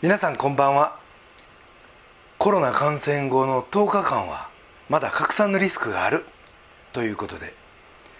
[0.00, 0.96] 皆さんこんばんは。
[2.38, 4.48] コロナ感染後の10日間は
[4.88, 6.24] まだ拡散のリスクがある。
[6.92, 7.52] ということで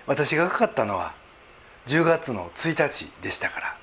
[0.05, 1.15] 私がかかったのは
[1.87, 3.77] 10月の1日でしたから。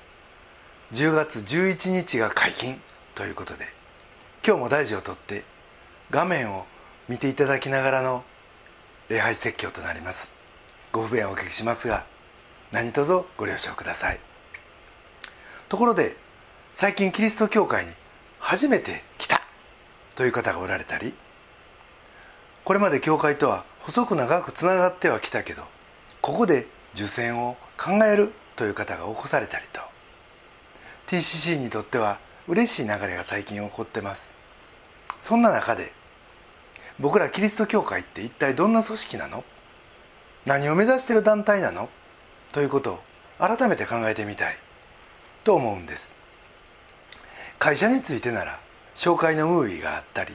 [0.92, 2.78] 10月11日が解禁。
[3.14, 3.64] ということで
[4.46, 5.44] 今日も大事をとって
[6.10, 6.66] 画面を
[7.08, 8.24] 見ていただきながらの
[9.08, 10.30] 礼拝説教となります。
[10.92, 12.04] ご不便をおかけしますが
[12.72, 14.20] 何卒ご了承ください。
[15.70, 16.25] ところで
[16.78, 17.92] 最近キリスト教会に
[18.38, 19.40] 初めて来た。
[20.14, 21.14] という方がおられたり。
[22.64, 25.62] これまで教会とは細く長くつながってはきたけど
[26.20, 28.30] ここで受選を考える。
[28.56, 29.80] という方が起こされたりと。
[31.06, 34.34] TCC にとっては嬉しい流れが最近起こってます。
[35.18, 35.94] そんな中で
[36.98, 39.44] 僕らキリスト教会って一体どんな組織なの？
[40.44, 41.88] 何を目指している団体なの？
[42.52, 43.00] ということを
[43.38, 44.56] 改めて考えてみたい
[45.42, 46.14] と思うんです。
[47.58, 48.58] 会社についてなら
[48.94, 50.32] 紹介のムービーがあったり、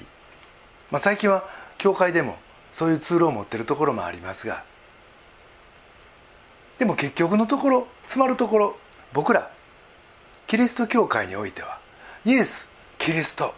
[0.89, 1.43] まあ、最近は
[1.77, 2.37] 教会でも
[2.71, 4.63] そういうツールを持ってるところもありますが
[6.79, 8.75] でも結局のところ詰まるところ
[9.13, 9.51] 僕ら
[10.47, 11.79] キリスト教会においては
[12.25, 13.53] イエス・キリスト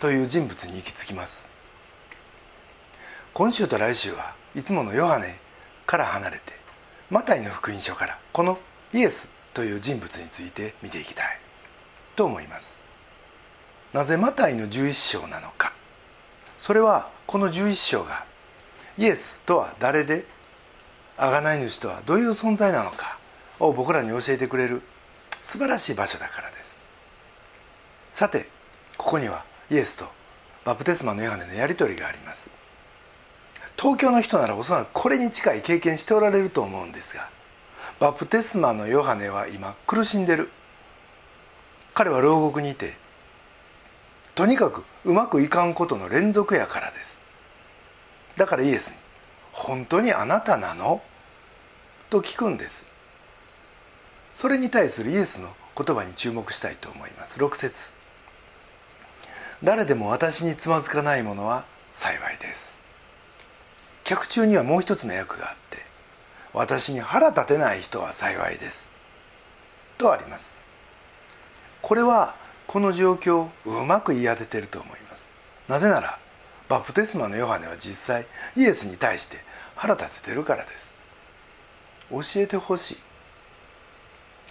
[0.00, 1.50] という人物に行き着きます。
[3.32, 5.38] 今週と来週はいつものヨハネ
[5.86, 6.52] から離れて
[7.10, 8.58] マタイの福音書からこの
[8.92, 11.38] イエスという人物について見ていきたい
[12.16, 12.79] と思います。
[13.92, 15.72] なぜマタイの11章なのか。
[16.58, 18.24] それはこの11章が
[18.98, 20.24] イエスとは誰で
[21.16, 23.18] 贖い主とはどういう存在なのか
[23.58, 24.82] を僕らに教えてくれる
[25.40, 26.82] 素晴らしい場所だからです。
[28.12, 28.48] さて
[28.96, 30.06] ここにはイエスと
[30.64, 32.50] バプテスマのヨハネのやり取りがあります。
[33.78, 37.30] 東京の人ならおそらくこれに近い経験しておられると思うんですが
[37.98, 40.50] バプテスマのヨハネは今苦しんでる。
[41.94, 42.94] 彼は牢獄にいて
[44.34, 47.22] とにかくうまくいかんことの連続やからです。
[48.36, 48.96] だからイエスに
[49.52, 51.02] 「本当にあなたなの?」
[52.08, 52.86] と聞くんです。
[54.34, 57.38] それに対するイエスの言葉に注目したいと思います。
[57.38, 57.92] 6節。
[59.62, 62.80] 誰でも私につまずかないものは幸いです。
[64.04, 65.84] 客中にはもう一つの訳があって
[66.52, 68.92] 私に腹立てない人は幸いです。
[69.98, 70.58] とあります。
[71.82, 72.34] これは
[72.70, 75.28] この状況をうまく言い当ててると思います。
[75.66, 76.20] なぜなら
[76.68, 79.38] バプテスマのヨハネは実際イエスに対して
[79.74, 80.96] 腹立ててるからです。
[82.12, 82.96] 教えてほしい。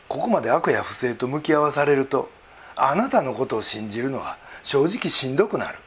[0.10, 2.30] ここまで悪や不正と向き合わされると
[2.76, 5.80] あなたのことを信じるのは正直しんどくなる。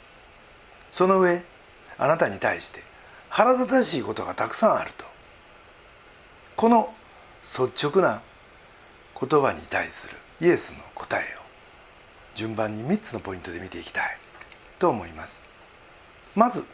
[0.91, 1.45] その上
[1.99, 2.83] あなたに対して
[3.29, 5.05] 腹立たしいことがたくさんあると。
[6.57, 6.95] この
[7.43, 8.23] 率直な
[9.21, 11.42] 言葉に対するイエスの答えを
[12.35, 14.19] 順番に3つのポイントで見ていきたい。
[14.79, 15.45] と思います。
[16.35, 16.67] まず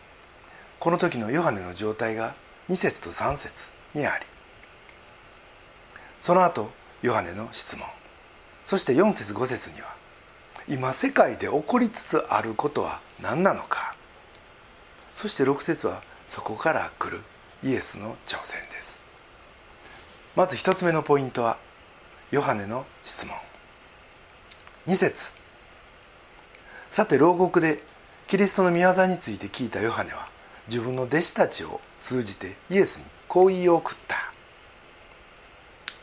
[0.78, 2.34] この時のヨハネの状態が
[2.70, 4.24] 2節と3節にあり
[6.20, 6.70] その後
[7.02, 7.86] ヨハネの質問。
[8.64, 9.94] そして4節5節には
[10.68, 13.94] 今世界で起こりつつあることは何なのか。
[15.12, 17.22] そして6節はそこから来る
[17.62, 19.02] イエスの挑戦です。
[20.34, 21.58] まず1つ目のポイントは
[22.30, 23.36] ヨハネの質問。
[24.86, 25.37] 2節
[26.98, 27.80] さて牢獄で
[28.26, 30.28] キリストの御業について聞いたヨハネは
[30.66, 34.16] 自分の弟子たちを通じてイエスにこう言い送った。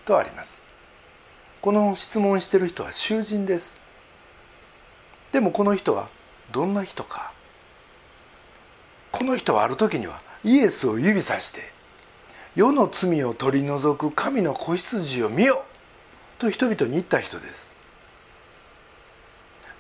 [0.06, 0.64] とあります。
[1.60, 3.76] この質問してる人は囚人です。
[5.34, 6.08] でもこの人は
[6.54, 7.34] どんな人か。
[9.12, 11.74] この人はある時にはイエスを指さして
[12.56, 15.62] 世の罪を取り除く神の子羊を見よ。
[16.40, 17.75] と人々に言った人です。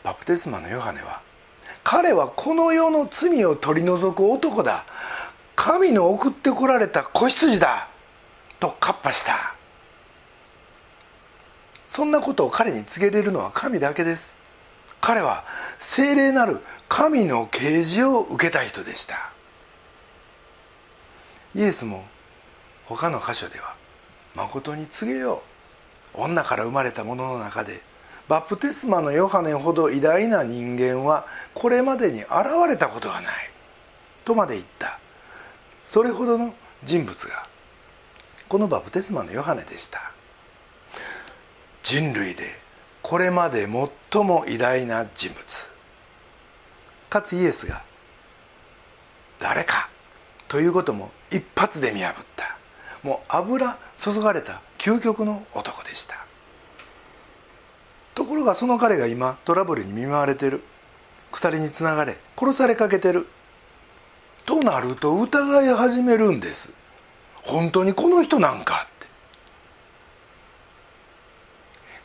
[0.05, 1.23] バプテスマのヨハネは
[1.83, 4.85] 彼はこの世の罪を取り除く男だ。
[5.55, 7.88] 神の送ってこられた子羊だ。
[8.59, 9.55] とカッパした。
[11.88, 14.35] そんなことを彼に告げれるのは神だけです。
[14.99, 15.43] 彼は
[15.78, 16.59] 聖霊なる
[16.90, 19.31] 神の啓示を受けた人でした。
[21.53, 22.03] イエスも
[22.85, 23.75] 他の箇所では
[24.35, 25.43] 誠に告げよ
[26.16, 26.22] う。
[26.22, 27.81] 女から生まれた者の中で
[28.27, 32.31] バプテスマのヨハネほど偉大な人間はこれまでに現
[32.67, 33.33] れたことがない
[34.23, 34.99] とまで言った。
[35.83, 37.47] それほどの人物が
[38.49, 40.11] このバプテスマのヨハネでした。
[41.83, 42.43] 人類で
[43.03, 43.67] これまで
[44.11, 45.69] 最も偉大な人物。
[47.09, 47.83] かつイエスが
[49.37, 49.89] 誰か
[50.47, 52.57] ということも一発で見破った。
[53.03, 56.25] もう油注がれた究極の男でした。
[58.16, 60.64] ところがその彼が今トラブルに見舞われてる。
[61.32, 63.28] 鎖につながれ殺されかけてる。
[64.46, 66.72] となると疑い始めるんです。
[67.44, 69.08] 本当にこの人なんかって。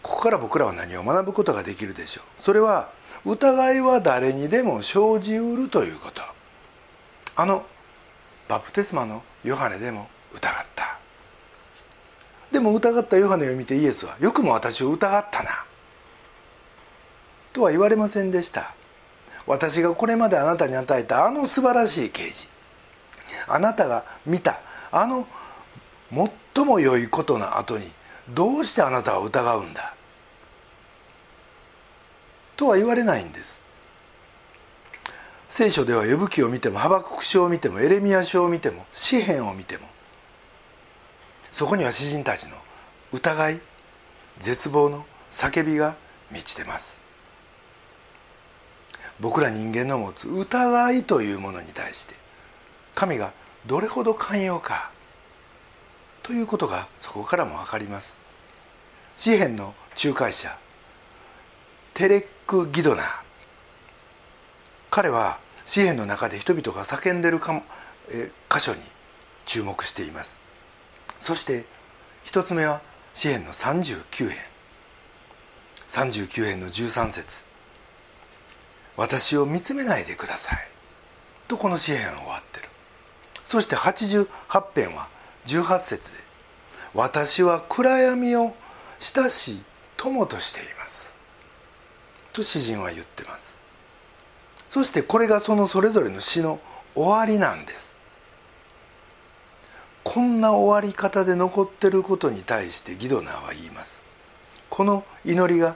[0.03, 2.43] ここから僕らは何を学ぶことができるでしょう。
[2.43, 2.91] それは
[3.25, 6.23] 疑いは誰にでも生じうるということ。
[7.37, 7.65] あの
[8.49, 10.99] バプテスマのヨハネでも疑った。
[12.51, 15.70] でも疑ったヨハネを見てイエスはよくも私を疑ったな。
[17.53, 18.75] とは言われませんでした。
[19.47, 22.49] 私がこれまであなたに与えたあの素晴らしい啓示
[23.49, 24.61] あなたが見た
[24.93, 25.27] あの
[26.55, 27.91] 最も良いことの後に
[28.29, 29.95] どうしてあなたは疑うんだ。
[32.57, 33.61] とは言われないんです。
[35.49, 39.89] 聖書では呼ぶ記を見てもハバクク書を見てもエレミア書を見ても詩篇を見ても
[41.51, 42.57] そこには詩人たちの
[43.13, 43.61] 疑い
[44.39, 45.97] 絶望の叫びが
[46.31, 47.10] 満ちてます。
[49.21, 52.15] 僕ら人間の持つ疑いというものに対して
[52.95, 53.33] 神が
[53.67, 54.91] どれほど寛容か
[56.23, 58.19] ということがそこからも分かります。
[59.17, 60.57] 詩篇の仲介者
[61.95, 63.07] テレック・ギドナー。
[64.91, 67.63] 彼は詩篇の中で人々が叫んでるかも、
[68.11, 68.81] え箇所に
[69.45, 70.41] 注目しています。
[71.19, 71.67] そして
[72.25, 72.81] 一つ目は
[73.13, 74.39] 詩篇の39編。
[75.89, 77.50] 39編の13節。
[79.01, 80.69] 私を見つめないでください」
[81.49, 82.69] とこの詩篇は終わってる。
[83.47, 84.29] そして88
[84.75, 85.09] 編は
[85.47, 86.19] 18節で
[86.93, 88.55] 「私は暗闇を
[88.99, 89.65] 親し
[89.97, 91.15] 友としています」
[92.35, 93.59] と詩人は言ってます。
[94.69, 96.61] そしてこれがそのそれぞれの詩の
[96.95, 97.97] 終わりなんです。
[100.05, 104.03] こんな終わり方で残ってることに対してギドナーは言います。
[104.69, 105.75] この祈りが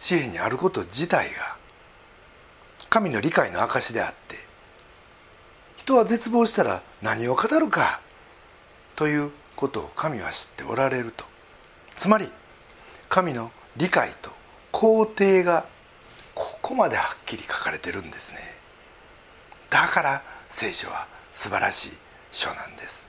[0.00, 1.62] 詩篇にあること自体が
[2.94, 4.36] 神の理解の証であって
[5.74, 8.00] 人は絶望したら何を語るか
[8.94, 11.24] ということを神は知っておられると。
[11.96, 12.28] つまり
[13.08, 14.30] 神の理解と
[14.70, 15.66] 肯定が
[16.36, 18.38] ここまではっきり書かれてるんですね。
[19.70, 21.90] だから聖書は素晴らしい
[22.30, 23.08] 書なんです。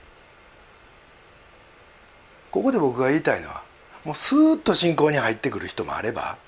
[2.50, 3.62] ここで僕が言いたいのは
[4.04, 6.38] もうスーッと信仰に入ってくる人もあれば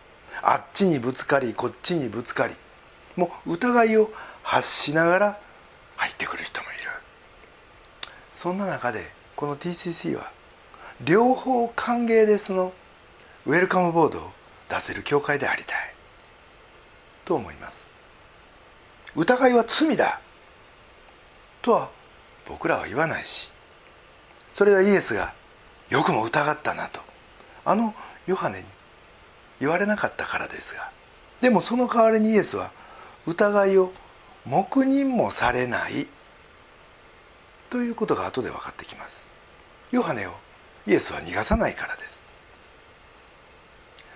[0.43, 2.57] あっちにぶつかりこっちにぶつかり
[3.19, 4.13] もう疑いを
[4.45, 5.41] 発しながら
[5.97, 6.79] 入ってくる人もいる。
[8.31, 10.31] そんな中でこの TCC は
[11.05, 12.73] 両方歓迎ですの
[13.45, 14.31] ウェルカムボードを
[14.69, 15.95] 出せる教会でありたい。
[17.25, 17.91] と思います。
[19.17, 20.21] 疑いは罪だ。
[21.61, 21.91] とは
[22.47, 23.51] 僕らは言わないし。
[24.53, 25.35] それはイエスが
[25.91, 27.01] よくも疑ったなと。
[27.65, 27.93] あの
[28.29, 28.65] ヨハネに
[29.59, 30.93] 言われなかったからですが。
[31.41, 32.71] でもその代わりにイエスは
[33.29, 33.93] 疑いを
[34.47, 36.09] 黙認もされない。
[37.69, 39.29] ということが後で分かってきます。
[39.91, 40.33] ヨハネを
[40.87, 42.25] イエスは逃がさないからです。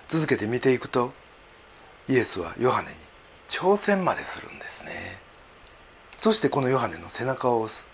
[0.09, 1.13] 続けて見ていくと
[2.09, 2.97] イエスはヨハネに
[3.49, 4.93] 挑戦までするんですね。
[6.17, 7.91] そしてこのヨハネの背中を押す。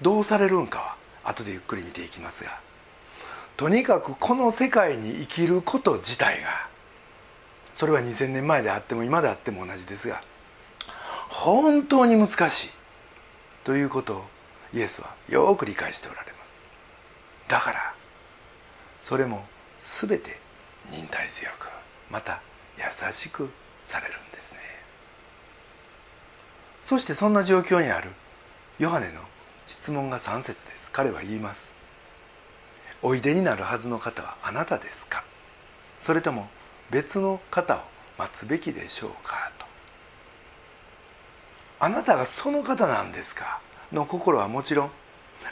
[0.00, 2.58] どうされるんかは後でゆっくり見ていきますが
[3.56, 6.71] とにかくこの世界に生きること自体が
[7.74, 10.22] それは2000年前であっても今であっても同じですが
[11.28, 12.70] 本当に難しい。
[13.64, 14.24] ということを
[14.74, 16.60] イエスはよく理解しておられます。
[17.48, 17.94] だから
[18.98, 19.44] それも
[19.78, 20.38] 全て
[20.90, 21.68] 忍耐強く
[22.10, 22.40] また
[22.76, 23.50] 優しく
[23.84, 24.60] されるんですね。
[26.82, 28.10] そしてそんな状況にある
[28.78, 29.20] ヨハネの
[29.66, 30.90] 質問が3節です。
[30.92, 31.72] 彼は言います。
[33.00, 35.24] おいでになるはずの方はあなたですか？
[35.98, 36.48] それとも
[36.92, 37.80] 別の方を
[38.18, 39.66] 待つべきでしょうかと。
[41.80, 43.60] あなたがその方なんですか？
[43.90, 44.90] の心はもちろん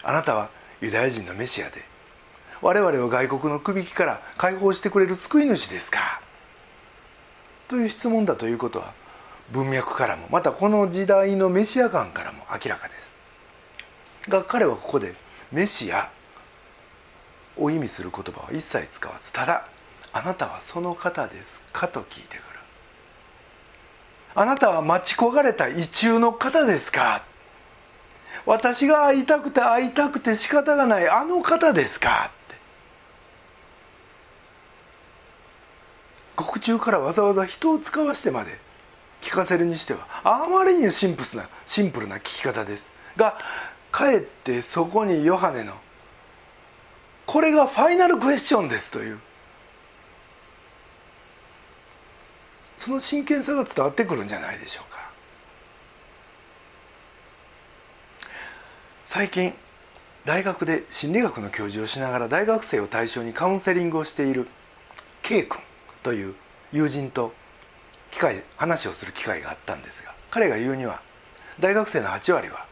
[0.05, 1.83] あなたはユダヤ人のメシアで
[2.63, 6.23] 我々を外国の首引きから解放してくれる救い主ですか？
[7.69, 8.93] という質問だということは
[9.51, 13.17] 文脈からもまたこの時代のメシア感からも明らかです。
[14.29, 15.15] が彼はここで
[15.51, 16.11] メシア
[17.57, 19.67] を意味する言葉は一切使わずただ
[20.13, 21.89] あなたはその方ですか？
[21.89, 22.45] と聞いてくる。
[24.35, 27.25] あなたは待ち焦がれた意中の方ですか？
[28.47, 32.27] 私が会いたくて会いたくて仕方がないあの方ですか？
[32.27, 32.57] って。
[36.37, 38.59] 獄中からわざわざ人を使わしてまで
[39.21, 43.37] 聞かせるにしてはあまりにシンプルなシンプルな聞き方ですが
[43.93, 45.75] かえってそこにヨハネの
[47.27, 49.21] これがファイナルクエスチョンですという
[52.81, 55.11] その真剣さが伝わってくるんじゃないでしょうか。
[59.05, 59.53] 最近
[60.25, 64.49] 大学で心理学の教授をしながら大学生を対象にカウンセリングをしている
[65.21, 65.61] K 君
[66.03, 66.35] という
[66.73, 67.35] 友人と
[68.13, 71.03] 機会話をする機会があったんですが彼が言うには
[71.59, 72.67] 大学生の8割は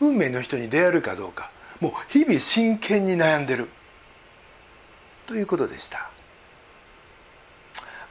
[0.00, 1.50] 運命の人に出会えるかどうか
[1.80, 3.68] もう日々真剣に悩んでる。
[5.26, 6.10] ということでした。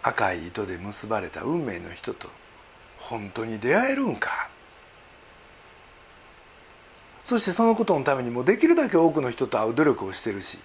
[0.01, 2.29] 赤い糸で結ばれた運命の人と
[2.97, 4.49] 本当に出会えるんか。
[7.23, 10.57] そしてそのことのためにもできるだけ多くの人と会う努力をしてるし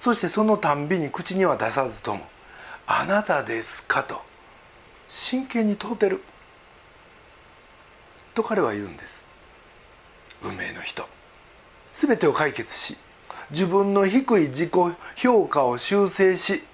[0.00, 2.26] そしてそのたんびに口には出さずとも
[2.88, 4.20] 「あなたですか?」と
[5.06, 6.20] 真剣に問うてる。
[8.34, 9.24] と彼は言うんです。
[10.42, 11.08] 運命の人。
[11.92, 12.98] 全てを解決し
[13.50, 14.70] 自分の低い自己
[15.14, 16.64] 評価を修正し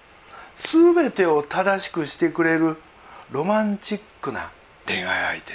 [0.54, 2.76] 全てを正しくしてくれる
[3.30, 4.50] ロマンチックな
[4.86, 5.52] 恋愛相手。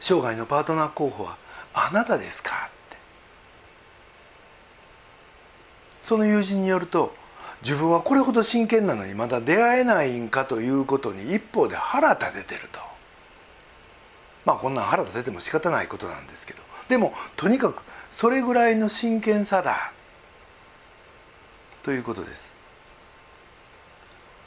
[0.00, 1.36] 生涯のパートナー候補は
[1.74, 2.50] あなたですか？
[2.66, 2.96] って。
[6.02, 7.14] その友人によると
[7.62, 12.80] 自分はこれほど真剣なのにまだ出会えないんかということに一方で腹立ててると。
[14.44, 16.62] まあこんなん腹立てても仕方ないことなんですけど。
[16.88, 19.92] でもとにかくそれぐらいの真剣さだ。
[21.82, 22.54] ということです。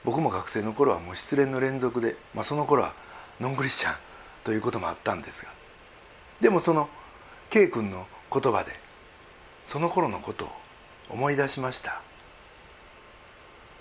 [0.04, 2.94] 僕も学生の頃はもう失恋の連続で、まあ、その頃は
[3.40, 3.96] ノンクリスチャン
[4.44, 5.52] ということもあったんですが
[6.40, 6.90] でもその
[7.50, 8.72] K 君の言葉で
[9.64, 10.50] その頃のことを
[11.10, 12.02] 思い出しました。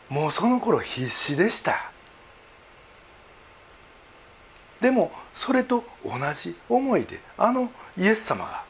[0.09, 1.93] もうその頃必死でした。
[4.81, 8.65] でもそれと同じ思いであのイエス様が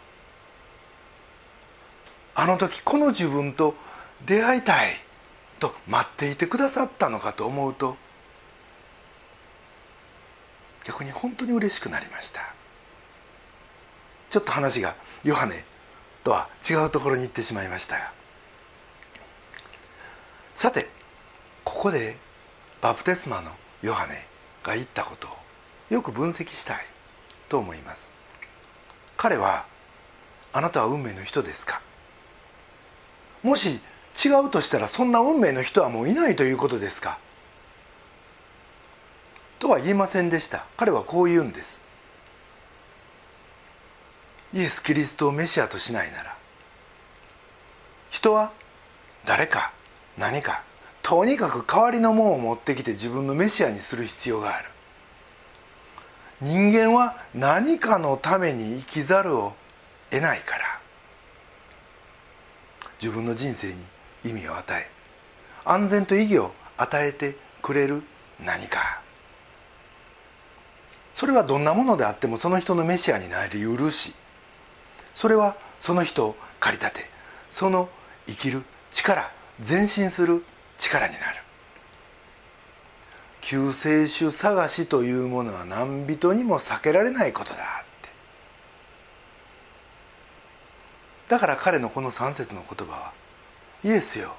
[2.35, 3.75] あの時この自分と
[4.27, 4.91] 出会いたい。
[5.61, 7.97] と待っていてくださったのかと思うと
[10.85, 12.41] 逆に本当に嬉しくなりました。
[14.31, 15.65] ちょっと話がヨハネ
[16.25, 17.97] とは違うところに行ってしまいました。
[17.97, 18.13] が
[20.55, 20.89] さて
[21.65, 22.17] ここで
[22.81, 23.51] バプテスマの
[23.83, 24.27] ヨハネ
[24.63, 25.31] が言ったことを
[25.91, 26.79] よく分析したい
[27.49, 28.11] と思います。
[29.17, 29.67] 彼は
[30.53, 31.83] 「あなたは運命の人ですか?」
[33.43, 33.81] もし
[34.15, 37.19] 違うとしたらそんな運命の人はもういないということですか？
[39.59, 40.67] とは言いませんでした。
[40.77, 41.81] 彼はこう言うんです。
[44.53, 46.37] イエス・キリストをメシアとしないなら
[48.11, 48.53] 人は
[49.25, 49.73] 誰か
[50.19, 50.65] 何か
[51.03, 54.69] とにかく代わりのものを持ってきて自分のメシアにする必要がある。
[56.41, 59.53] 人間は何かのために生きざるを
[60.11, 60.81] 得ないから。
[63.01, 63.77] 自分の人生に
[64.25, 64.91] 意味を与え
[65.65, 68.03] 安全と意義を与えてくれる
[68.45, 69.03] 何か。
[71.15, 74.15] それはどんなものであってもその人のメシアになりうるし
[75.13, 77.11] それはその人を駆り立て
[77.51, 77.91] その
[78.27, 80.43] 生きる力前進する
[80.79, 81.37] 力になる。
[83.43, 88.09] 救世主探しというものは何人にも避けられないことだって。
[91.29, 93.20] だから彼のこの3節の言葉は
[93.85, 94.37] イエスよ。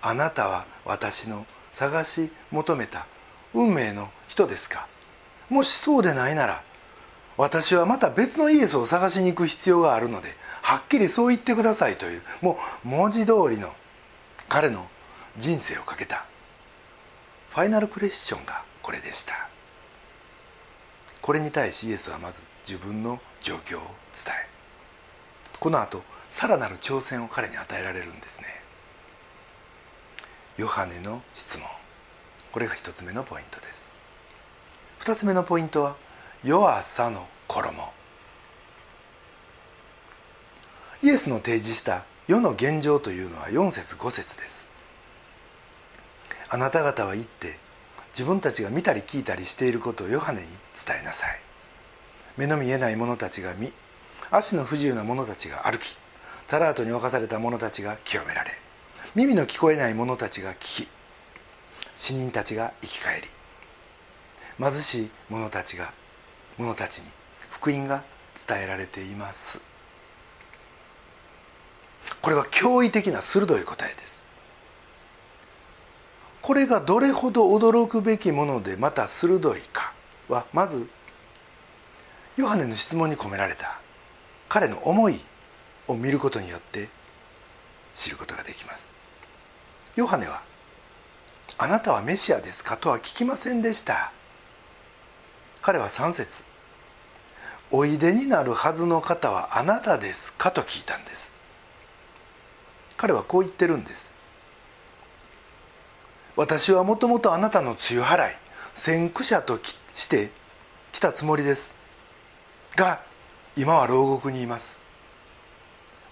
[0.00, 3.06] あなたは私の探し求めた
[3.54, 4.86] 運命の人ですか？
[5.48, 6.62] もしそうでないなら
[7.36, 13.72] 私はまた別のイエスを探しに行く必要があるのではっきりそう言ってくださいというもう文字通りの
[14.48, 14.86] 彼の
[15.36, 16.26] 人生をかけた
[17.50, 19.48] ファイナルクエスチョンがこれでした。
[21.22, 23.80] これに対しイエスはまず自分の状況を
[24.14, 24.48] 伝え
[25.58, 26.02] この後
[26.38, 28.46] さらなる挑戦を彼に与えられるんですね。
[30.56, 31.66] ヨハネの質問。
[32.52, 33.90] これが一つ目のポイントです。
[35.00, 35.96] 二つ目のポイントは
[36.44, 37.92] 弱さの衣。
[41.02, 44.68] イエスの提示した世の現状というのは4節5節です。
[46.50, 47.58] あなた方は言って
[48.10, 51.40] 自分たちが見たり聞いたりしていることをヨハネに伝えなさい。
[52.36, 53.72] 目の見えない者たちが見
[54.30, 55.98] 足の不自由な者たちが歩き
[56.48, 58.50] ザラートに侵された者たちが清められ
[59.14, 60.88] 耳の聞こえない者たちが聞き
[61.94, 63.28] 死人たちが生き返り
[64.58, 65.92] 貧しい者たちが
[66.56, 67.04] 者たちに
[67.50, 68.02] 福音が
[68.46, 69.60] 伝えられています。
[72.20, 74.24] これは驚異的な鋭い答えです。
[76.42, 79.92] これがどれほど驚くべきものでまた鋭いか
[80.28, 80.88] はまず
[82.36, 83.80] ヨハネの質問に込められた
[84.48, 85.20] 彼の思い
[85.88, 86.88] を見ることによって
[87.94, 88.94] 知ることができます。
[89.96, 90.42] ヨハネは
[91.58, 94.12] あなたはメシアですか?」とは聞きませんでした。
[95.60, 96.44] 彼は3節
[97.70, 101.34] おいでになるはずの方はあなたですか?」と聞いたんです。
[102.96, 104.12] 彼はこう言ってるんです
[106.34, 108.36] 私はもともとあなたの梅雨払い
[108.74, 109.60] 先駆者と
[109.94, 110.32] して
[110.90, 111.74] 来たつもりです。
[112.76, 113.00] が
[113.56, 114.78] 今は牢獄にいます。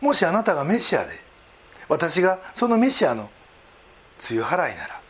[0.01, 1.13] もしあなたがメシアで
[1.89, 3.31] 私がそのメシアの
[4.31, 5.01] 梅雨払いなら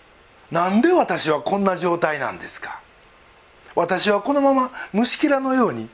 [0.51, 2.81] なんで私はこんな状態なんですか？
[3.75, 5.91] 私はこのまま虫けらのように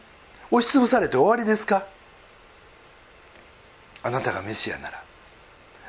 [0.50, 1.86] 押しつぶされて終わりですか？
[4.02, 5.02] あなたがメシアなら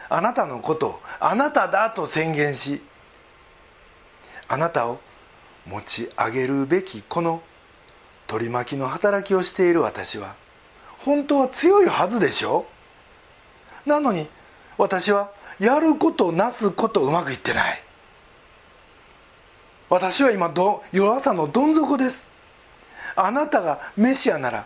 [0.10, 2.82] あなたのことをあなただと宣言し
[4.48, 5.00] あなたを
[5.66, 7.42] 持ち上げるべきこの
[8.28, 10.36] 取り巻きの働きをしている私は
[11.00, 12.66] 本当は強いはずでしょ？
[12.70, 12.73] う
[13.86, 14.28] なのに
[14.78, 17.84] 私はやることなすことうまくいってない。
[19.90, 22.28] 私は今ど弱さのどん底です。
[23.16, 24.66] あなたがメシアなら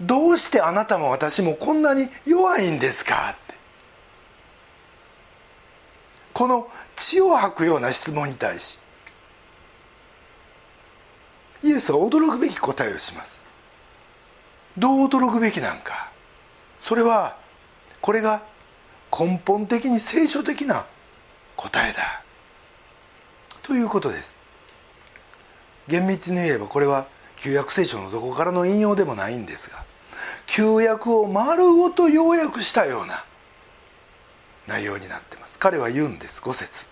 [0.00, 3.30] どうしてあなたも私もこんなに弱いんですか？
[3.30, 3.54] って。
[6.32, 8.78] この血を吐くような質問に対し
[11.64, 13.44] イエスは驚くべき答えをします。
[14.76, 16.12] どう驚くべきなんか。
[16.78, 17.36] それは
[18.00, 18.44] これが
[19.16, 20.86] 根本的に聖書的な
[21.56, 22.22] 答えだ。
[23.62, 24.38] ということです。
[25.88, 29.84] 厳密に言えばこれは旧約聖書のどこからの引用でもないんですが
[30.46, 33.24] 旧約を丸ごと要約したような
[34.66, 35.58] 内容になってます。
[35.58, 36.42] 彼は言うんです。
[36.42, 36.88] 5節。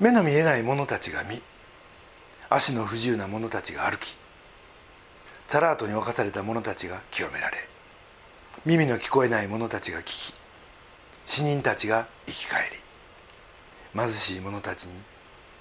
[0.00, 1.42] 目の見えない者たちが見
[2.50, 4.16] 足の不自由な者たちが歩き
[5.48, 7.56] ザラートに侵された者たちが清められ
[8.66, 10.34] 耳の聞こえない者たちが聞き
[11.24, 15.00] 死人たちが生き返り貧しい者たちに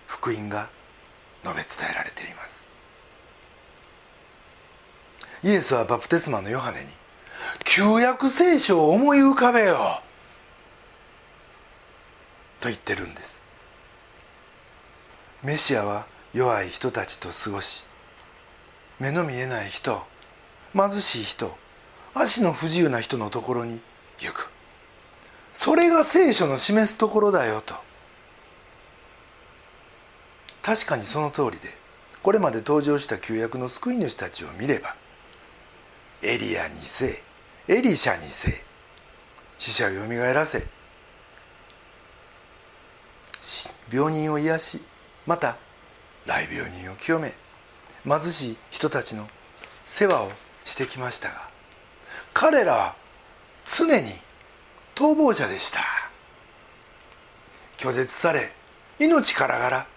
[0.07, 0.69] 福音が
[1.43, 2.67] 述べ伝えられています。
[5.43, 6.88] イエスはバプテスマのヨハネに
[7.63, 10.01] 旧約聖書を思い浮かべよ
[12.60, 13.41] と言ってるんです。
[15.43, 17.86] メシアは弱い人たちと過ごし
[18.99, 20.01] 目の見えない人
[20.73, 21.55] 貧しい人
[22.19, 23.82] 足の不自由な人のところに
[24.19, 24.49] 行く。
[25.53, 27.88] それが聖書の示すところだよと。
[30.67, 31.69] 確かにその通りで
[32.21, 34.97] これまで登場した旧約の救い主たちを見れば
[36.21, 37.23] エリアにせ
[37.69, 38.65] エリシャにせ
[39.58, 40.67] 死者をよみがえらせ
[43.89, 44.82] 病人を癒し
[45.25, 45.56] また
[46.25, 47.32] 来病人を清め
[48.03, 49.25] 貧しい人たちの
[49.86, 50.32] 世話を
[50.65, 51.47] してきましたが
[52.39, 52.95] 彼らは
[53.65, 54.12] 常に
[54.93, 55.80] 逃亡者でした。
[57.80, 58.52] 拒絶され
[59.00, 59.88] 命からがら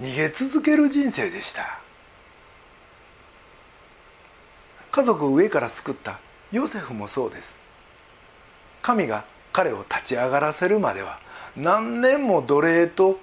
[0.00, 1.80] 逃げ続ける人生でした。
[4.92, 6.20] 家族を上から救った
[6.52, 7.60] ヨセフもそうです。
[8.80, 11.18] 神が彼を立ち上がらせるまでは
[11.56, 13.18] 何年も奴隷と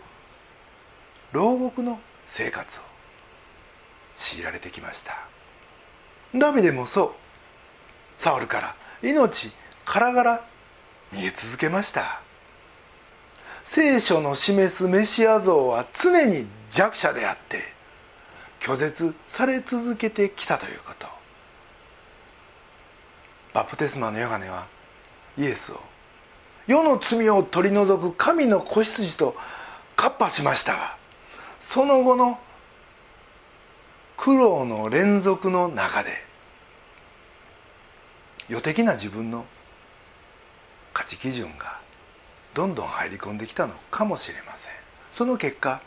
[1.32, 2.84] 牢獄の生活を
[4.14, 5.14] 強いられてきました。
[6.36, 7.21] ダビデもそう。
[8.22, 8.76] サウルから。
[9.02, 9.52] 命
[9.84, 10.46] からがら。
[11.12, 12.22] 逃げ続けました。
[13.64, 17.58] 聖書の示すメシア像は常に弱者であって
[18.60, 21.08] 拒絶され続けてきたということ。
[23.54, 24.68] バプテスマのヨハネは
[25.36, 25.80] イエスを
[26.68, 29.36] 世の罪を取り除く神の子羊と
[29.96, 30.96] カッパしましたが
[31.60, 32.38] その後の
[34.16, 36.31] 苦労の連続の中で
[38.52, 39.46] 予的な自分の
[40.94, 41.80] 価値基準が
[42.54, 44.74] どんどん入り込んできたのかもしれません。
[45.10, 45.82] その結果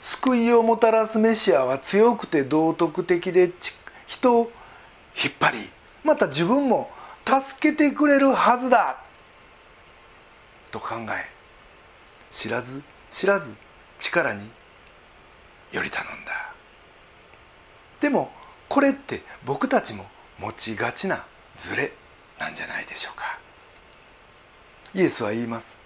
[0.00, 3.52] 救いをもたらすメシアは強くて道徳的で
[4.04, 4.50] 人を
[5.16, 5.58] 引っ張り
[6.02, 6.90] また自分も
[7.24, 8.98] 助けてくれるはずだ
[10.72, 11.30] と考え
[12.32, 13.54] 知らず知らず
[14.00, 14.42] 力に
[15.70, 16.52] より頼んだ。
[18.00, 18.32] でも
[18.68, 20.04] これって僕たちも
[20.40, 21.24] 持ちがちな
[21.58, 21.92] ズレ
[22.38, 23.38] なんじゃないでしょうか。
[24.94, 25.78] イエスは言います。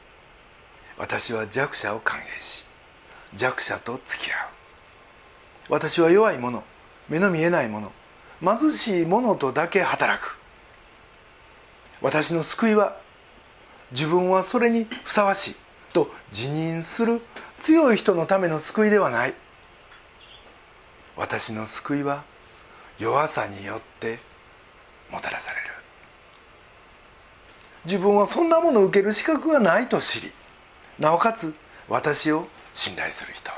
[0.99, 2.67] 私は弱者を歓迎し
[3.35, 4.49] 弱者と付き合う。
[5.71, 6.63] 私は弱い者
[7.09, 7.93] 目の見えない者
[8.43, 10.39] 貧しい者とだけ働く。
[12.01, 12.97] 私の救いは
[13.93, 15.57] 自分はそれにふさわしい
[15.93, 17.21] と自認する
[17.59, 19.35] 強い人のための救いではない。
[21.17, 22.25] 私の救いは
[22.99, 24.19] 弱さによって
[25.11, 25.68] もたらされる。
[27.85, 30.33] 自分はそんなものを受ける資格がないと知り
[30.99, 31.55] なおかつ
[31.88, 33.51] 私を信頼する人。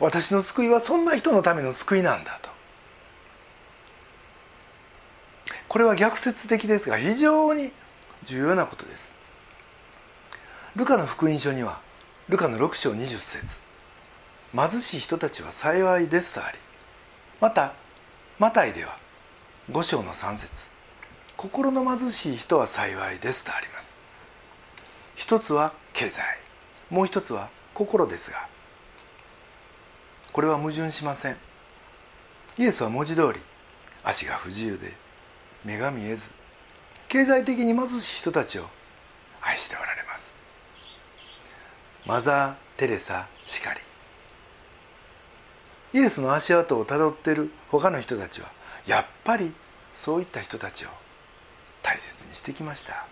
[0.00, 2.50] 私の救いはそんな人のための救いなんだと。
[5.68, 7.72] これは逆説的ですが非常に
[8.24, 9.14] 重要なことです。
[10.76, 11.80] ルカの福音書には
[12.28, 13.60] ルカの6章20節
[14.54, 16.58] 貧しい人たちは幸いですとあり
[17.40, 17.72] また
[18.38, 18.96] マタイでは
[19.70, 20.70] 5章の3節。
[21.36, 24.00] 心の貧しい人は幸いですとあります。
[25.14, 26.22] 一つは経済。
[26.88, 28.48] もう一つは心ですが。
[30.32, 31.36] これは矛盾しません。
[32.56, 33.40] イエスは文字通り
[34.02, 34.94] 足が不自由で
[35.66, 36.30] 目が見えず。
[37.08, 38.64] 経済的に貧しい人たちを
[39.42, 40.38] 愛しておられます。
[42.06, 43.80] マザー・テレサしかり
[45.92, 48.57] イエスの足跡をたどっている他の人たちは
[48.88, 49.52] やっぱり
[49.92, 50.88] そういった人たちを
[51.82, 53.06] 大切にしてきました。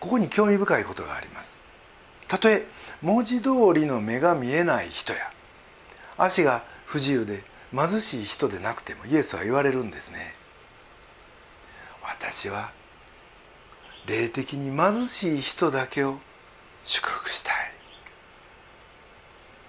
[0.00, 1.62] ここに興味深いことがあります。
[2.28, 2.66] たとえ
[3.02, 5.32] 文字通りの目が見えない人や
[6.16, 10.34] 足が不自由で貧しい人でなくてもイエスは言われるんですね。
[12.02, 12.72] 私は
[14.06, 16.18] 霊的に貧しい人だけを
[16.84, 17.77] 祝福したい。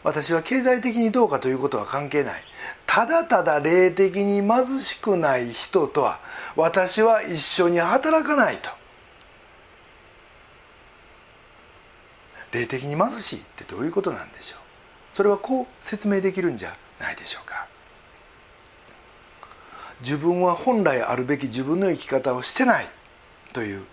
[0.10, 2.44] 私は経済的にどうかということは関係ない。
[2.88, 6.20] ただただ霊的に貧しくない人とは
[6.56, 8.72] 私は一緒に働かないと。
[12.52, 14.60] 霊的に貧しいってどういうことなんでしょう。
[15.12, 17.68] それはこう説明できるんじゃないでしょうか。
[20.02, 22.88] 自分は本来あるべき自分の生き方をしてない
[23.54, 23.84] という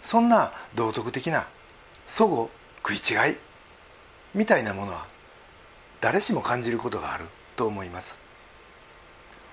[0.00, 1.48] そんな道徳的な
[2.06, 2.48] 齟齬
[2.84, 3.36] 食い違い
[4.34, 5.11] みたいなものは
[6.02, 7.24] 誰しも感じることがある
[7.56, 8.22] と思います。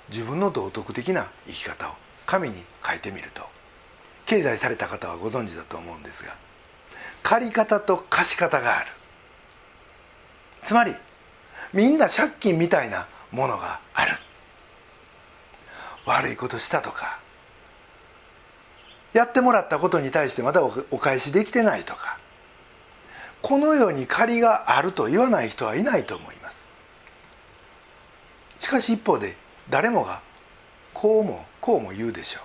[0.09, 1.93] 自分の道徳的な生き方を
[2.25, 3.43] 紙に書いてみると
[4.25, 6.35] 経済された方はご存知だと思うんですが
[7.23, 8.87] 借り方と貸し方がある
[10.63, 10.93] つまり
[11.73, 14.11] みんな借金みたいなものがある
[16.05, 17.19] 悪いことしたとか
[19.13, 22.17] やってもらったことに対してまだお返しできてないとか
[23.41, 26.38] このように借りがあると言わない人はいないと思います。
[28.59, 29.35] しかし一方で
[29.69, 30.21] 誰もが
[30.93, 32.41] こうもこうも言うでしょ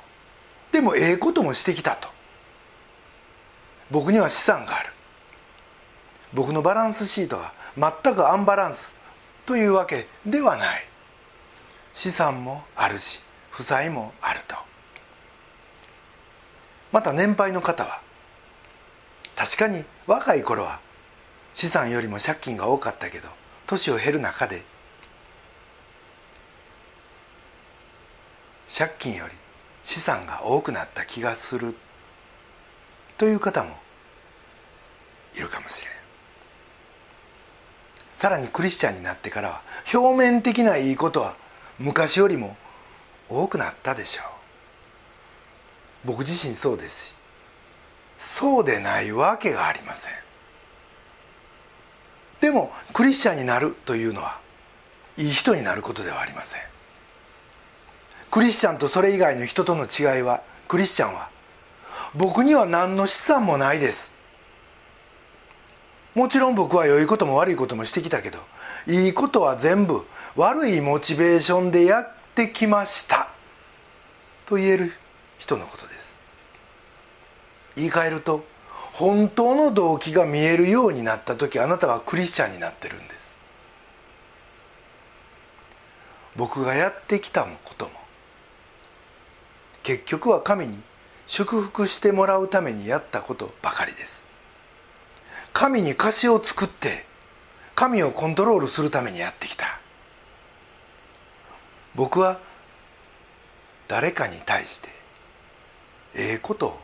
[0.71, 0.73] う。
[0.73, 2.09] でもええこともしてきたと。
[3.91, 4.91] 僕には資産がある。
[6.33, 7.53] 僕のバランスシートが
[8.03, 8.97] 全くアンバランス
[9.47, 10.87] というわけではない。
[11.93, 14.57] 資産もあるし負債もあると。
[16.93, 18.01] また年配の方は
[19.37, 20.81] 確かに若い頃は
[21.53, 23.29] 資産よりも借金が多かったけど
[23.67, 24.65] 年を経る中で
[28.69, 29.35] 借金より
[29.83, 31.77] 資産が多くなった気がする。
[33.17, 33.77] という方も
[35.37, 35.95] いるかもしれん。
[38.17, 41.37] さらにクリスチャンになってからは表面的ないいことは
[41.79, 42.57] 昔よりも
[43.29, 44.23] 多くなったでしょ
[46.05, 46.09] う。
[46.09, 47.15] 僕自身そうですし
[48.19, 50.13] そうでないわけがありません。
[52.41, 54.41] でもクリスチャンになるというのは
[55.17, 56.74] いい人になることではありません。
[58.35, 61.31] クリスチャンとそれ以外の人との違いはクリスチャンは
[62.17, 64.13] 僕には何の資産もないです。
[66.17, 68.41] もちろん僕は良いことも悪いこともしてきたけど
[68.89, 73.29] いいことは全部悪いモチベーションでやってきました。
[74.47, 74.93] と言える
[75.39, 76.17] 人のことです。
[77.77, 78.45] 言い換えると
[78.95, 83.39] 本当の動機が見えるようになった時あなたはクリスチャンになってるんです。
[86.35, 87.93] 僕がやってきたことも
[89.85, 90.83] 結局は神に
[91.27, 94.27] 祝福してもらうためにやったことばかりです。
[95.53, 97.07] 神に貸しを作って
[97.77, 99.79] 神をコントロールするためにやってきた。
[101.95, 102.41] 僕は
[103.87, 104.89] 誰かに対して
[106.17, 106.81] ええことを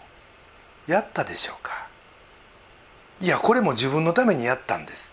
[0.86, 1.88] やったでしょうか。
[3.20, 5.12] いやこれも自分のためにやったんです。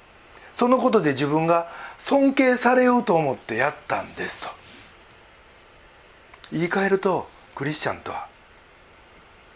[0.51, 4.49] そのことで自分が尊敬されようと思ってやったんですと。
[6.51, 8.27] 言い換えるとクリスチャンとは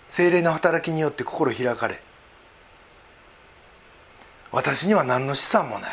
[0.09, 2.01] 精霊の働きによって心開かれ
[4.51, 5.91] 私には何の資産もない。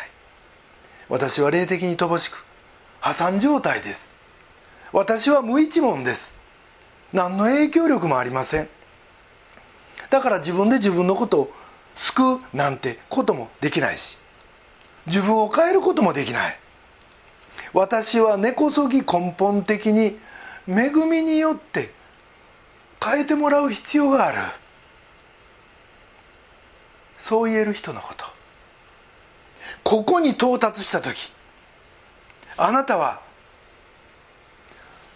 [1.07, 2.43] 私は霊的に乏しく
[2.99, 4.11] 破産状態です。
[4.91, 6.35] 私は無一文です。
[7.13, 8.67] 何の影響力もありません。
[10.09, 11.53] だから自分で自分のことを
[11.93, 14.17] 救うなんてこともできないし
[15.05, 16.59] 自分を変えることもできない。
[17.71, 20.17] 私は根こそぎ根本的に
[20.67, 21.98] 恵みによって
[23.03, 24.37] 変えてもらう必要がある。
[27.17, 28.25] そう言える人のこと。
[29.83, 31.31] ここに到達した時
[32.57, 33.21] あなたは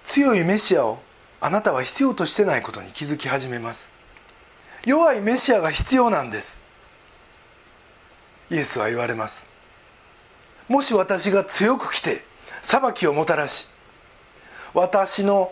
[0.03, 0.99] 強いメシアを
[1.41, 3.91] あなたは必要としてないことに気づき始めます。
[4.85, 6.61] 弱いメシアが必要なんです。
[8.49, 9.47] イエスは言われます。
[10.67, 12.23] もし私が強く来て
[12.61, 13.67] 裁きをもたらし
[14.73, 15.51] 私の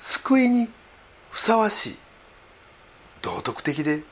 [0.00, 0.66] 救いに
[1.30, 1.98] ふさわしい
[3.20, 4.02] 道徳的で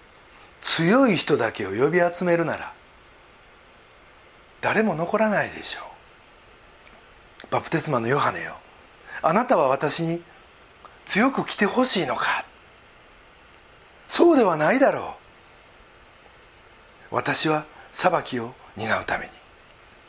[0.60, 2.74] 強い人だけを呼び集めるなら
[4.60, 5.80] 誰も残らないでしょ
[7.44, 7.46] う。
[7.50, 8.58] バプテスマのヨハネよ。
[9.22, 10.22] あなたは私に
[11.06, 12.44] 強く来てほしいのか。
[14.08, 15.16] そうではないだろ
[17.12, 17.14] う。
[17.14, 19.30] 私は裁きを担うために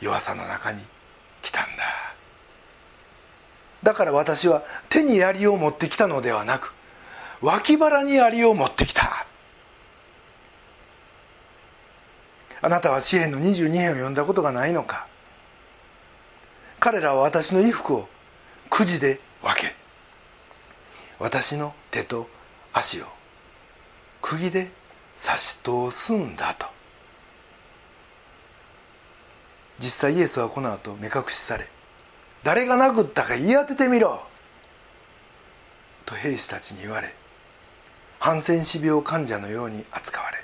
[0.00, 0.82] 弱さの中に
[1.40, 2.19] 来たんだ。
[3.82, 6.74] だから私は手に槍を持ってきたのではなく
[7.40, 9.26] 脇腹に槍を持ってきた。
[12.62, 15.06] あなたは詩篇の22編を読んだことがないのか？
[16.78, 18.08] 彼らは私の衣服を
[18.68, 19.74] くじで分け
[21.18, 22.28] 私の手と
[22.72, 23.06] 足を
[24.20, 24.70] 釘で
[25.16, 26.66] 差し通すんだと。
[29.78, 31.66] 実際イエスはこの後目隠しされ
[32.42, 34.22] 誰が殴ったか言い当ててみろ。
[36.06, 37.14] と兵士たちに言われ
[38.18, 40.38] ハンセン氏病患者のように扱われ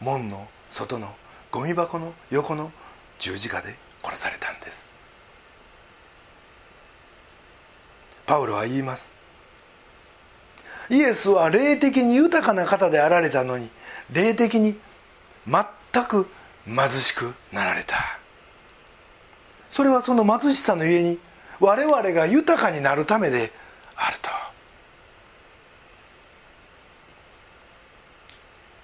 [0.00, 1.14] 門の外の
[1.50, 2.72] ゴミ箱の横の
[3.18, 4.88] 十字架で殺されたんです。
[8.26, 9.16] パウロは言います。
[10.90, 13.70] イエスは霊的に豊かな方であられたのに
[14.12, 14.76] 霊的に
[15.46, 16.28] 全く
[16.66, 17.96] 貧しくなられた。
[19.76, 21.18] それはその貧しさのゆえに
[21.60, 23.52] 我々が豊かになるためで
[23.94, 24.30] あると。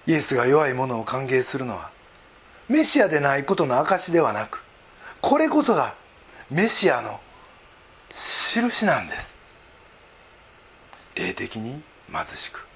[0.07, 1.91] イエスが弱い者を歓迎するのは
[2.69, 4.63] メシアでないことの証ではなく
[5.23, 5.95] これこそが
[6.51, 7.21] メシアの
[8.11, 9.39] 印なんです。
[11.15, 12.67] 霊的に貧しく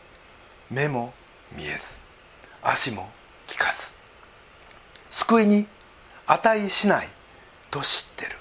[0.71, 1.13] 目も
[1.55, 2.01] 見えず
[2.63, 3.11] 足も
[3.51, 3.95] 利かず
[5.11, 5.69] 救いに
[6.27, 7.16] 値しない
[7.77, 8.39] と知ってる。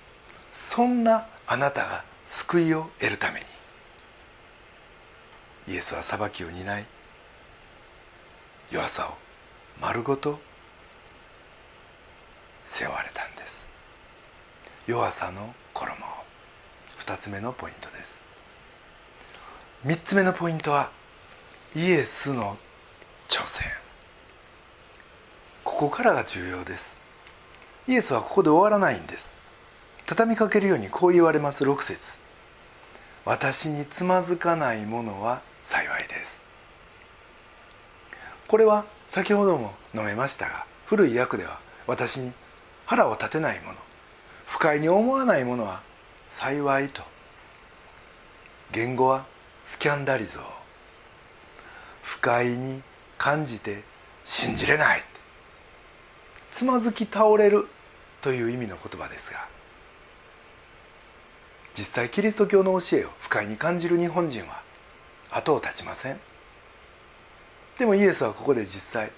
[0.54, 3.46] そんなあなたが救いを得るために。
[5.74, 6.86] イエスは裁きを担い
[8.70, 9.14] 弱さを
[9.82, 10.40] 丸ごと
[12.64, 13.68] 背負われたんです。
[14.88, 15.98] 弱さの衣
[17.00, 18.24] 2つ目のポイントです。
[19.86, 20.92] 3つ目のポイントは
[21.76, 22.58] イエスの
[23.28, 23.66] 挑戦。
[25.66, 27.05] ここからが重要です。
[27.88, 29.38] イエスはここで終わらないんです。
[30.08, 31.64] 畳みかけるようにこう言われます。
[31.64, 32.18] 6節。
[33.26, 36.44] 私につまずかないものは幸いです。
[38.48, 42.34] これは先ほども述べましたが古い訳では私に
[42.86, 43.78] 腹を立てないもの
[44.46, 45.82] 不快に思わないものは
[46.30, 47.04] 幸いと。
[48.72, 49.26] 言語は
[49.64, 50.44] スキャンダリゾー
[52.02, 52.82] 不快に
[53.18, 53.84] 感じて
[54.24, 55.04] 信じれない。
[56.52, 57.68] つまずき倒れる
[58.26, 59.46] という意味の言葉ですが
[61.76, 64.64] 実際キリスト教の教えを不快に感じる日本人は
[65.30, 66.20] 後を絶ちません。
[67.78, 69.12] でもイエスはここで実際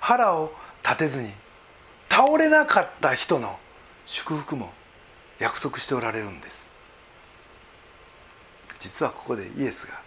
[0.00, 0.52] 腹を
[0.82, 1.30] 立てずに
[2.08, 3.56] 倒れなかった人の
[4.04, 4.72] 祝福も
[5.38, 6.68] 約束しておられるんです。
[8.80, 10.00] 実はここでイエスが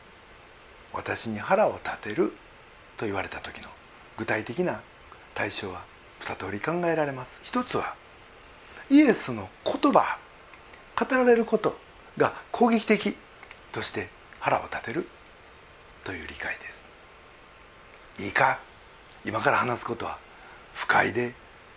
[0.91, 2.33] 私に腹を立てる
[2.97, 3.69] と言われた時の
[4.17, 4.81] 具体的な
[5.33, 5.83] 対象は
[6.19, 7.39] 二通り考えられます。
[7.41, 8.00] 一つは
[8.91, 10.17] イエスの言葉
[10.99, 11.79] 語られること
[12.17, 13.15] が攻撃的
[13.71, 15.07] として腹を立てる
[16.03, 16.85] という理解です。
[18.19, 18.59] いいか
[19.23, 20.19] 今から話すことは
[20.73, 21.33] 不快で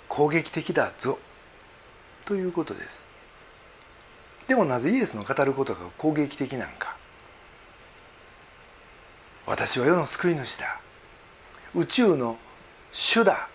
[0.09, 1.21] 攻撃的だぞ
[2.27, 3.09] ということです。
[4.49, 6.97] でもなぜイエスの語ることが攻撃的なんか？
[9.47, 10.81] 私は世の救い主だ。
[11.77, 12.39] 宇宙の
[12.91, 13.49] 主だ。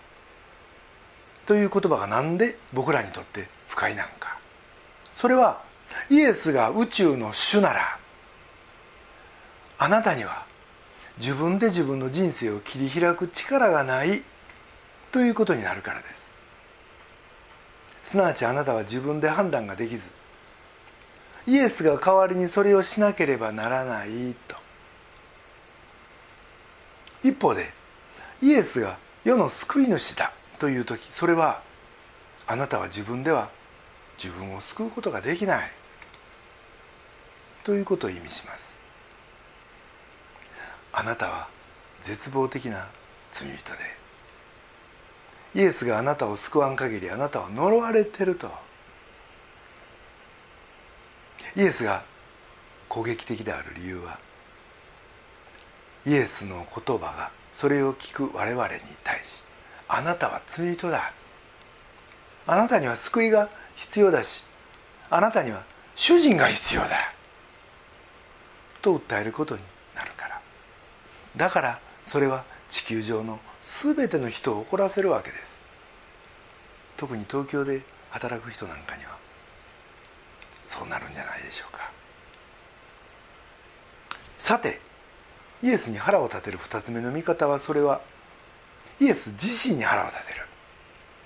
[1.50, 4.38] という言葉が何で僕らにとって不快なんか。
[5.16, 5.60] それは
[6.08, 7.98] イエスが宇宙の主なら
[9.76, 10.46] あなたには
[11.18, 14.22] 自分で自分の人生を切り開く力がない
[15.10, 16.32] ということになるからです。
[18.04, 20.10] すなわちあなたは自分で判断ができず
[21.48, 24.54] イエスが代わりにそれをしなければならないと。
[27.24, 27.72] 一方で
[28.40, 30.32] イエスが世の救い主だ。
[30.60, 31.62] という時それは
[32.46, 33.50] あなたは自分では
[34.22, 35.70] 自分を救うことができない。
[37.64, 38.76] ということを意味します。
[40.92, 41.48] あなたは
[42.02, 42.88] 絶望的な
[43.32, 43.78] 罪人で。
[45.54, 48.50] イエスがあなたを救わん限りあなたは呪われてると。
[51.56, 52.04] イエスが
[52.88, 54.18] 攻撃的である理由は
[56.06, 59.42] イエスの言葉がそれを聞く我々に対し
[59.92, 61.12] あなたは罪人だ。
[62.46, 64.44] あなたには救いが必要だし
[65.10, 65.62] あなたには
[65.96, 66.88] 主人が必要だ。
[68.80, 69.62] と訴えることに
[69.96, 70.40] なるから。
[71.36, 75.64] だからそれは地球上の全ての人を怒らせるわけです。
[76.96, 79.18] 特に東京で働く人なんかには。
[80.68, 81.90] そうなるんじゃないでしょうか。
[84.38, 84.80] さて
[85.64, 88.00] イエスに腹を立てる2つ目の見方はそれは
[89.00, 90.40] イエス自身に腹を立てる。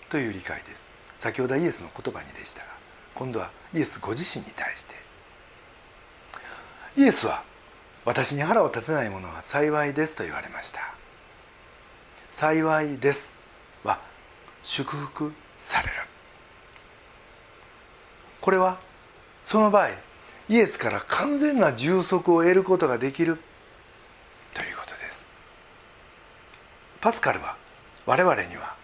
[0.08, 0.88] という理解です。
[1.18, 2.66] 先ほどはイエスの言葉にでしたが
[3.14, 4.94] 今度はイエスご自身に対して。
[6.96, 7.42] イエスは
[8.04, 10.94] 私に腹を立てない者は幸いですと言われました。
[12.30, 13.34] 幸いです
[13.82, 13.98] は
[14.62, 15.94] 祝福される。
[18.40, 18.78] これは
[19.44, 19.88] その場合
[20.48, 23.38] イエスから完全な充足を得ることができる
[24.52, 25.26] ということです。
[27.00, 27.63] パスカルは
[28.06, 28.74] 我々には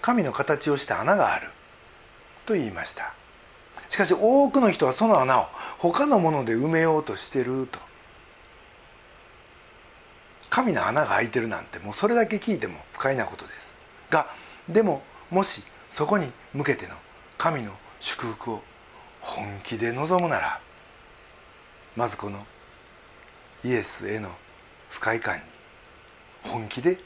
[0.00, 1.48] 神の形をした穴がある
[2.46, 3.14] と言いました。
[3.88, 5.46] しかし多くの人はその穴を
[5.78, 7.78] 他のもので埋めようとしてると。
[10.50, 13.76] 神の穴が開いてるなんてもうそれだけ聞いても不快なことです。
[14.10, 14.26] が
[14.68, 16.94] でももしそこに向けての
[17.38, 18.62] 神の祝福を
[19.20, 20.60] 本気で望むなら
[21.96, 22.46] まずこの
[23.64, 24.30] イエスへの
[24.90, 25.42] 不快感に
[26.50, 26.98] 本気で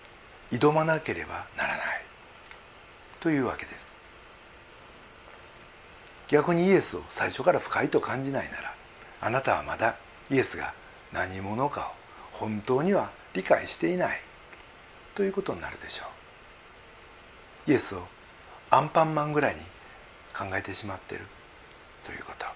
[0.50, 2.04] 挑まなければならない。
[3.20, 3.94] というわけです。
[6.28, 8.74] 逆にイエスを最初から不快と感じないなら
[9.20, 9.96] あなたはまだ
[10.30, 10.74] イエスが
[11.12, 11.84] 何者かを
[12.32, 14.20] 本当には理解していない。
[15.14, 16.04] ということになるでしょ
[17.66, 17.70] う。
[17.70, 18.06] イエスを
[18.70, 19.60] アンパンマンぐらいに
[20.36, 21.24] 考えてしまっている。
[22.04, 22.46] ということ。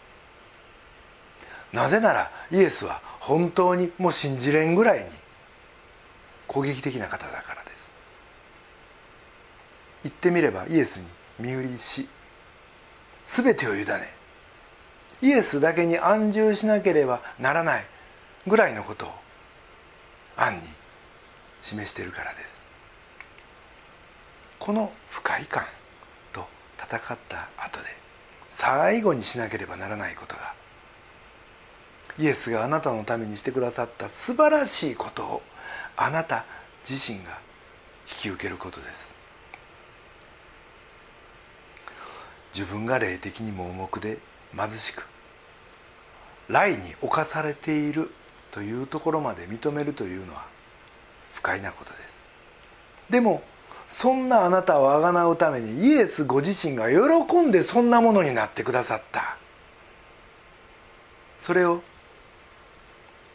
[1.72, 5.10] なぜならイエスは本当にもう信じれんぐらいに
[6.52, 7.92] 攻撃的な方だからです。
[10.02, 11.06] 言ってみればイエスに
[11.40, 12.08] 身売りし
[13.24, 13.86] 全てを委ね
[15.22, 17.86] イエスだけに安住しなければならない
[18.46, 19.08] ぐらいのことを
[20.36, 20.62] 暗に
[21.60, 22.68] 示しているからです。
[24.58, 25.64] この不快感
[26.32, 27.86] と戦った後で
[28.48, 30.52] 最後にしなければならないことが
[32.18, 35.42] イエスがあなたのためにしてくださった素晴らしいことを
[35.96, 36.44] あなた
[36.88, 37.38] 自身が
[38.08, 39.14] 引き受けることです。
[42.54, 44.18] 自分が霊的に盲目で
[44.56, 45.06] 貧しく
[46.48, 48.10] 雷に侵されている
[48.50, 50.44] というところまで認めるというのは
[51.32, 52.22] 不快なことです。
[53.08, 53.42] でも
[53.88, 59.36] そんなあなたをあがなうためにイエスご自身が喜んでそんなものになってくださった。
[61.38, 61.82] それを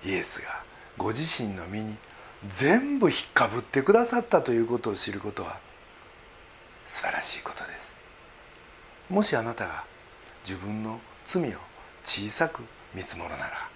[0.03, 0.63] イエスが
[0.97, 1.97] ご自身の身に
[2.45, 5.57] 全部引っかぶってくださったということを知ることは
[6.85, 7.99] 素晴らしいことです。
[9.09, 9.83] もしあなたが
[10.47, 11.57] 自分の罪を
[12.03, 12.61] 小さく
[12.93, 13.69] 見積もるなら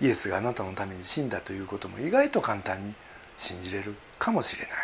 [0.00, 2.94] イエスがあなたのために死んだということも意外と簡単に
[3.36, 4.74] 信じれるかもしれない。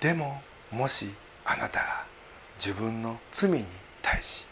[0.00, 1.12] でももし
[1.44, 2.04] あなたが
[2.58, 3.64] 自分の罪に
[4.02, 4.46] 対し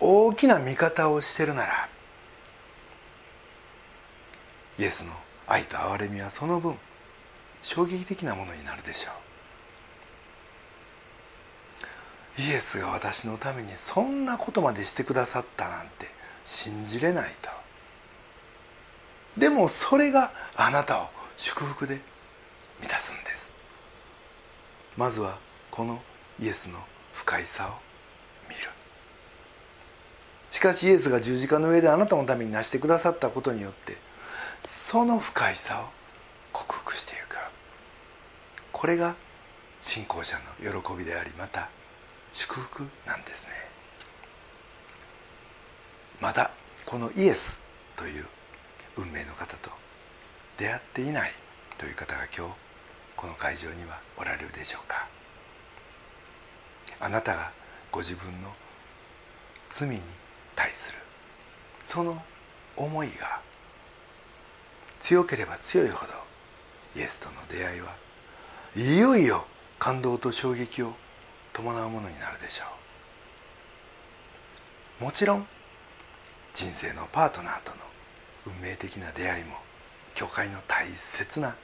[0.00, 1.88] 大きな見方をしてるなら
[4.78, 5.12] イエスの
[5.46, 6.76] 愛と憐れみはその分
[7.62, 9.10] 衝撃的なものになるでしょ
[12.38, 12.40] う。
[12.40, 16.06] イエスが私のためにそんなことまでしてくださったなんて
[16.44, 17.50] 信じれないと。
[19.40, 22.00] でもそれがあなたを祝福で
[22.80, 23.50] 満たすんです。
[24.96, 25.38] まずは
[25.72, 26.00] この
[26.40, 26.78] イエスの
[27.12, 27.72] 不快さを
[28.48, 28.70] 見る。
[30.52, 33.96] しかしイエスが十字架の上であなたのために成してくださったことによって
[34.62, 35.84] その不快さを
[36.52, 37.36] 克服していく。
[38.72, 39.16] これが
[39.80, 41.68] 信仰者の喜びでありまた
[42.32, 43.52] 祝福なんですね。
[46.20, 46.50] まだ
[46.84, 47.62] このイエス
[47.96, 48.26] という
[48.96, 49.70] 運命の方と
[50.56, 51.30] 出会っていない
[51.76, 52.54] という方が今日
[53.16, 55.06] この会場にはおられるでしょうか。
[57.00, 57.52] あなたが
[57.92, 58.52] ご自分の
[59.70, 60.00] 罪に
[60.56, 60.98] 対する
[61.82, 62.20] その
[62.76, 63.40] 思いが
[65.00, 66.12] 強ければ強いほど
[66.96, 67.94] イエスとの出会いは
[68.76, 69.46] いよいよ
[69.78, 70.92] 感動と衝撃を
[71.52, 72.64] 伴うものになるでしょ
[75.00, 75.04] う。
[75.04, 75.46] もちろん
[76.54, 77.78] 人生のパートナーとの
[78.46, 79.56] 運命的な出会いも
[80.14, 81.54] 教会の大切な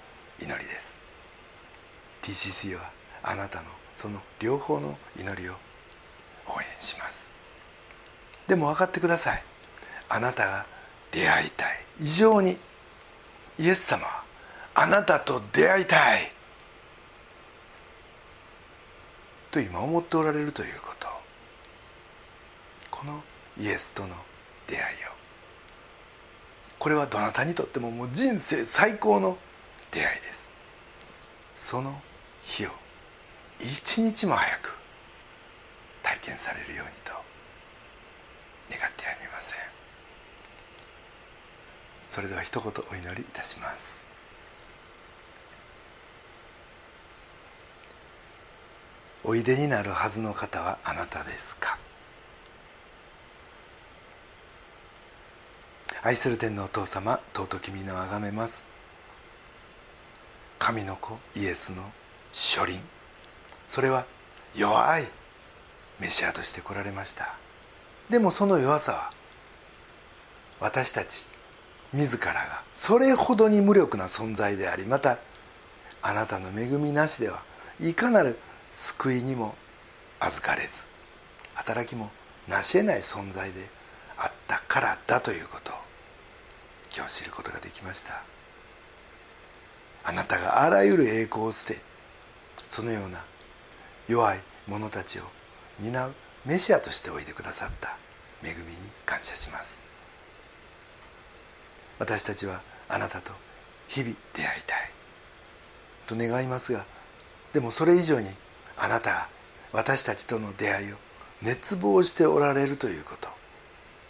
[0.41, 1.01] 祈りです。
[2.23, 2.91] TCC は
[3.23, 3.65] あなたの
[3.97, 5.53] その両方の祈りを
[6.47, 7.31] 応援します。
[8.47, 9.43] でも分かってください。
[10.09, 10.67] あなたが
[11.11, 11.69] 出会いたい
[12.01, 12.59] 異常に
[13.59, 14.07] イエス様
[14.75, 16.33] あなたと出会いたい。
[19.51, 21.07] と今思っておられるということ。
[22.91, 23.23] この
[23.57, 24.17] イエスとの
[24.67, 25.15] 出会いを。
[26.79, 29.39] これはどなたにとってももう人生最高の
[29.93, 30.51] 出会いです。
[31.57, 32.01] その
[32.43, 32.71] 日を
[33.61, 34.77] 一日も早く
[36.03, 37.13] 体験されるようにと
[38.71, 39.74] 願ってやみません。
[42.15, 44.01] それでは一言お祈りいたします。
[49.25, 51.77] おいでになるはずの方はあなたですか？
[56.05, 58.69] 愛する天のお父様尊き皆をあがめます。
[60.61, 61.83] 神の子イエスの
[62.33, 62.81] 書輪。
[63.67, 64.07] それは
[64.55, 65.03] 弱い
[65.99, 67.35] メシアとして来られました。
[68.09, 69.11] でもその弱さは
[70.61, 71.27] 私たち
[71.95, 72.63] 自らが。
[72.75, 75.19] それほどに無力な存在でありまた
[76.03, 77.43] あなたの恵みなしでは
[77.81, 78.37] いかなる
[78.73, 79.55] 救いにも
[80.21, 80.87] 預かれず
[81.55, 82.11] 働きも
[82.49, 83.69] 成し得ない存在で
[84.19, 85.77] あったからだということを
[86.95, 88.23] 今日知ることができました。
[90.07, 91.81] あなたがあらゆる栄光を捨て
[92.69, 93.25] そのような
[94.09, 95.23] 弱い者たちを
[95.81, 96.15] 担う
[96.45, 97.97] メシアとしておいでくださった
[98.43, 98.77] 恵みに
[99.07, 99.84] 感謝します。
[101.99, 103.33] 私たちはあなたと
[103.89, 104.95] 日々出会いたい。
[106.07, 106.85] と願いますが
[107.53, 108.29] でもそれ以上に
[108.77, 109.29] あなたが
[109.73, 110.97] 私たちとの出会いを
[111.43, 113.29] 熱望しておられるということ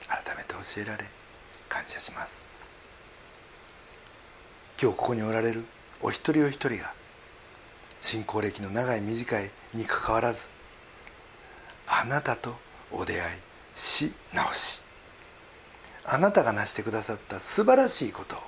[0.09, 1.05] 改めて教えられ
[1.69, 2.47] 感謝します。
[4.81, 5.65] 今日ここにおられる
[6.03, 6.93] お一人お一人が
[8.01, 10.51] 信仰歴の長い短いにかかわらず
[11.87, 12.55] あなたと
[12.91, 13.21] お出会い
[13.75, 14.83] し直し。
[16.07, 18.39] あなたが成してくださった素晴らしいことを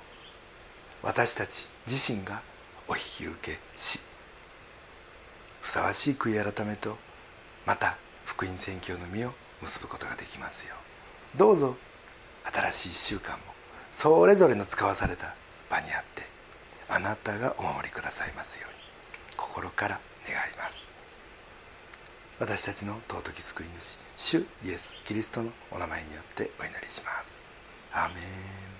[1.03, 2.41] 私たち自身が
[2.87, 3.99] お引き受けし
[5.61, 6.97] ふさわしい悔い改めと
[7.65, 10.75] また福音宣教の実を結ぶことができますよ
[11.35, 11.75] どうぞ
[12.53, 13.41] 新しい1週間も
[13.91, 15.35] それぞれの使わされた
[15.69, 16.23] 場にあって
[16.89, 18.77] あなたがお守りくださいますように
[19.35, 20.87] 心から願います。
[22.39, 27.46] 私たちの尊き救い主主イエス・キリストのお名前によってお祈りします。
[27.91, 28.76] アーメン